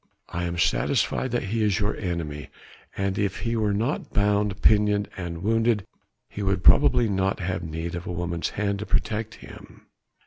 I 0.29 0.45
am 0.45 0.57
satisfied 0.57 1.29
that 1.29 1.43
he 1.43 1.61
is 1.61 1.79
your 1.79 1.95
enemy, 1.95 2.49
and 2.97 3.19
if 3.19 3.41
he 3.41 3.55
were 3.55 3.71
not 3.71 4.09
bound, 4.11 4.59
pinioned 4.63 5.07
and 5.15 5.43
wounded 5.43 5.85
he 6.27 6.41
would 6.41 6.63
probably 6.63 7.07
not 7.07 7.39
have 7.39 7.61
need 7.61 7.93
of 7.93 8.07
a 8.07 8.11
woman's 8.11 8.49
hand 8.49 8.79
to 8.79 8.87
protect 8.87 9.35
him." 9.35 9.85